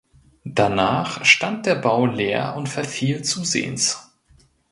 Danach 0.45 1.23
stand 1.25 1.67
der 1.67 1.75
Bau 1.75 2.07
leer 2.07 2.55
und 2.55 2.67
verfiel 2.67 3.23
zusehends. 3.23 4.09